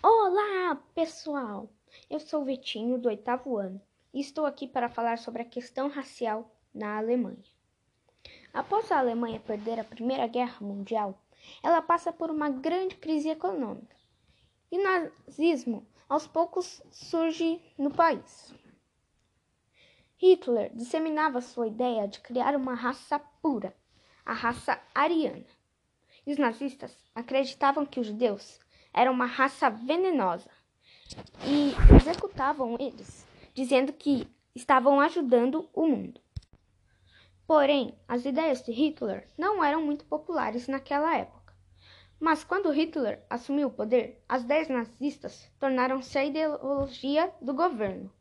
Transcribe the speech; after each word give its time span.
Olá, 0.00 0.76
pessoal! 0.94 1.68
Eu 2.08 2.20
sou 2.20 2.42
o 2.42 2.44
Vitinho, 2.44 2.98
do 2.98 3.08
oitavo 3.08 3.56
ano, 3.56 3.82
e 4.14 4.20
estou 4.20 4.46
aqui 4.46 4.64
para 4.64 4.88
falar 4.88 5.18
sobre 5.18 5.42
a 5.42 5.44
questão 5.44 5.88
racial 5.88 6.54
na 6.72 6.98
Alemanha. 6.98 7.42
Após 8.54 8.92
a 8.92 8.98
Alemanha 9.00 9.40
perder 9.40 9.80
a 9.80 9.84
Primeira 9.84 10.28
Guerra 10.28 10.64
Mundial, 10.64 11.20
ela 11.64 11.82
passa 11.82 12.12
por 12.12 12.30
uma 12.30 12.48
grande 12.48 12.94
crise 12.94 13.28
econômica, 13.28 13.96
e 14.70 14.78
o 14.78 14.82
nazismo 14.84 15.84
aos 16.08 16.28
poucos 16.28 16.80
surge 16.92 17.60
no 17.76 17.90
país. 17.90 18.54
Hitler 20.16 20.70
disseminava 20.76 21.40
sua 21.40 21.66
ideia 21.66 22.06
de 22.06 22.20
criar 22.20 22.54
uma 22.54 22.74
raça 22.74 23.18
pura, 23.18 23.76
a 24.24 24.32
raça 24.32 24.80
ariana. 24.94 25.44
E 26.24 26.30
os 26.30 26.38
nazistas 26.38 26.96
acreditavam 27.16 27.84
que 27.84 27.98
os 27.98 28.06
judeus 28.06 28.60
era 28.92 29.10
uma 29.10 29.26
raça 29.26 29.68
venenosa 29.68 30.50
e 31.44 31.72
executavam 31.96 32.76
eles, 32.78 33.26
dizendo 33.54 33.92
que 33.92 34.26
estavam 34.54 35.00
ajudando 35.00 35.68
o 35.72 35.86
mundo. 35.86 36.20
Porém, 37.46 37.98
as 38.06 38.24
ideias 38.24 38.62
de 38.62 38.72
Hitler 38.72 39.26
não 39.38 39.64
eram 39.64 39.80
muito 39.82 40.04
populares 40.04 40.68
naquela 40.68 41.16
época. 41.16 41.54
Mas 42.20 42.42
quando 42.42 42.70
Hitler 42.70 43.24
assumiu 43.30 43.68
o 43.68 43.72
poder, 43.72 44.22
as 44.28 44.42
ideias 44.42 44.68
nazistas 44.68 45.50
tornaram-se 45.58 46.18
a 46.18 46.24
ideologia 46.24 47.32
do 47.40 47.54
governo. 47.54 48.12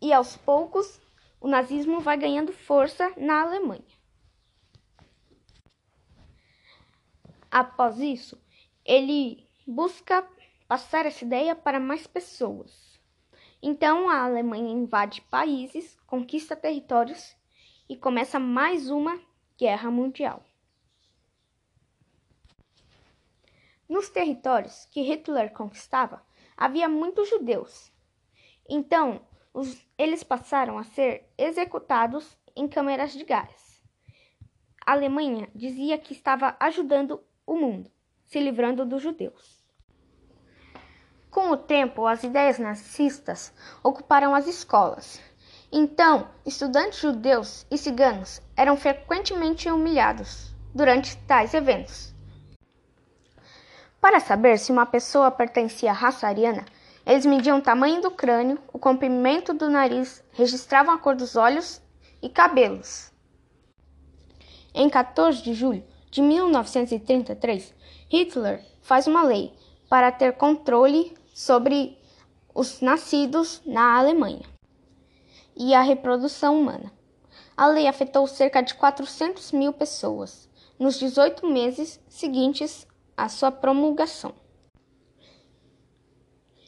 E 0.00 0.12
aos 0.12 0.36
poucos, 0.36 1.00
o 1.40 1.48
nazismo 1.48 2.00
vai 2.00 2.16
ganhando 2.16 2.52
força 2.52 3.12
na 3.16 3.42
Alemanha. 3.42 3.84
Após 7.50 7.98
isso, 7.98 8.40
ele 8.86 9.48
busca 9.66 10.26
passar 10.68 11.06
essa 11.06 11.24
ideia 11.24 11.56
para 11.56 11.80
mais 11.80 12.06
pessoas. 12.06 12.96
Então 13.60 14.08
a 14.08 14.22
Alemanha 14.22 14.70
invade 14.70 15.20
países, 15.22 15.98
conquista 16.06 16.54
territórios 16.54 17.36
e 17.88 17.96
começa 17.96 18.38
mais 18.38 18.88
uma 18.88 19.20
guerra 19.58 19.90
mundial. 19.90 20.44
Nos 23.88 24.08
territórios 24.08 24.86
que 24.86 25.00
Hitler 25.00 25.52
conquistava, 25.52 26.24
havia 26.56 26.88
muitos 26.88 27.28
judeus. 27.28 27.92
Então, 28.68 29.24
os, 29.54 29.86
eles 29.96 30.24
passaram 30.24 30.76
a 30.76 30.82
ser 30.82 31.32
executados 31.38 32.36
em 32.54 32.66
câmeras 32.66 33.12
de 33.12 33.24
gás. 33.24 33.80
A 34.84 34.92
Alemanha 34.92 35.48
dizia 35.54 35.98
que 35.98 36.12
estava 36.12 36.56
ajudando 36.58 37.22
o 37.46 37.56
mundo 37.56 37.90
se 38.26 38.40
livrando 38.40 38.84
dos 38.84 39.02
judeus. 39.02 39.64
Com 41.30 41.50
o 41.50 41.56
tempo, 41.56 42.06
as 42.06 42.24
ideias 42.24 42.58
nazistas 42.58 43.52
ocuparam 43.82 44.34
as 44.34 44.46
escolas. 44.46 45.20
Então, 45.70 46.28
estudantes 46.44 47.00
judeus 47.00 47.66
e 47.70 47.76
ciganos 47.76 48.40
eram 48.56 48.76
frequentemente 48.76 49.70
humilhados 49.70 50.54
durante 50.74 51.16
tais 51.18 51.52
eventos. 51.54 52.14
Para 54.00 54.20
saber 54.20 54.58
se 54.58 54.72
uma 54.72 54.86
pessoa 54.86 55.30
pertencia 55.30 55.90
à 55.90 55.94
raça 55.94 56.26
ariana, 56.26 56.64
eles 57.04 57.26
mediam 57.26 57.58
o 57.58 57.62
tamanho 57.62 58.00
do 58.00 58.10
crânio, 58.10 58.58
o 58.72 58.78
comprimento 58.78 59.52
do 59.52 59.68
nariz, 59.68 60.24
registravam 60.32 60.94
a 60.94 60.98
cor 60.98 61.14
dos 61.14 61.36
olhos 61.36 61.82
e 62.22 62.28
cabelos. 62.28 63.12
Em 64.74 64.88
14 64.88 65.42
de 65.42 65.54
julho 65.54 65.84
de 66.16 66.22
1933, 66.22 67.74
Hitler 68.08 68.64
faz 68.80 69.06
uma 69.06 69.22
lei 69.22 69.52
para 69.86 70.10
ter 70.10 70.32
controle 70.32 71.14
sobre 71.34 71.98
os 72.54 72.80
nascidos 72.80 73.60
na 73.66 73.98
Alemanha 73.98 74.46
e 75.54 75.74
a 75.74 75.82
reprodução 75.82 76.58
humana. 76.58 76.90
A 77.54 77.66
lei 77.66 77.86
afetou 77.86 78.26
cerca 78.26 78.62
de 78.62 78.74
400 78.76 79.52
mil 79.52 79.74
pessoas 79.74 80.48
nos 80.78 80.98
18 80.98 81.46
meses 81.46 82.00
seguintes 82.08 82.86
à 83.14 83.28
sua 83.28 83.52
promulgação. 83.52 84.32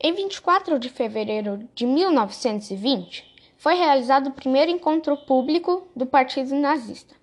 Em 0.00 0.12
24 0.12 0.78
de 0.78 0.88
fevereiro 0.88 1.68
de 1.74 1.84
1920, 1.84 3.56
foi 3.58 3.74
realizado 3.74 4.28
o 4.28 4.34
primeiro 4.34 4.70
encontro 4.70 5.16
público 5.16 5.88
do 5.96 6.06
Partido 6.06 6.54
Nazista 6.54 7.21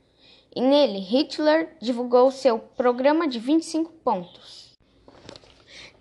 e 0.55 0.61
nele 0.61 0.99
Hitler 0.99 1.75
divulgou 1.81 2.31
seu 2.31 2.59
programa 2.59 3.27
de 3.27 3.39
25 3.39 3.91
pontos, 4.03 4.77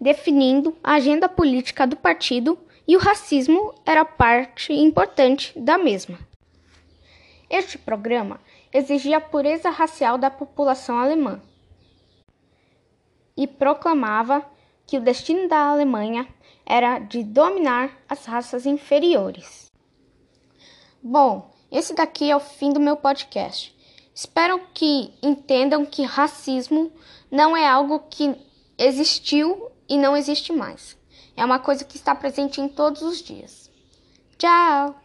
definindo 0.00 0.76
a 0.82 0.94
agenda 0.94 1.28
política 1.28 1.86
do 1.86 1.96
partido 1.96 2.58
e 2.86 2.96
o 2.96 3.00
racismo 3.00 3.74
era 3.84 4.04
parte 4.04 4.72
importante 4.72 5.58
da 5.58 5.76
mesma. 5.76 6.18
Este 7.50 7.78
programa 7.78 8.40
exigia 8.72 9.18
a 9.18 9.20
pureza 9.20 9.70
racial 9.70 10.18
da 10.18 10.30
população 10.30 10.98
alemã 10.98 11.40
e 13.36 13.46
proclamava 13.46 14.44
que 14.86 14.96
o 14.96 15.00
destino 15.00 15.48
da 15.48 15.68
Alemanha 15.68 16.26
era 16.66 16.98
de 16.98 17.22
dominar 17.22 17.96
as 18.08 18.24
raças 18.24 18.66
inferiores. 18.66 19.70
Bom, 21.02 21.50
esse 21.70 21.94
daqui 21.94 22.30
é 22.30 22.36
o 22.36 22.40
fim 22.40 22.72
do 22.72 22.80
meu 22.80 22.96
podcast. 22.96 23.77
Espero 24.18 24.60
que 24.74 25.12
entendam 25.22 25.86
que 25.86 26.02
racismo 26.02 26.90
não 27.30 27.56
é 27.56 27.68
algo 27.68 28.00
que 28.10 28.34
existiu 28.76 29.70
e 29.88 29.96
não 29.96 30.16
existe 30.16 30.52
mais. 30.52 30.96
É 31.36 31.44
uma 31.44 31.60
coisa 31.60 31.84
que 31.84 31.96
está 31.96 32.16
presente 32.16 32.60
em 32.60 32.68
todos 32.68 33.00
os 33.00 33.22
dias. 33.22 33.70
Tchau! 34.36 35.00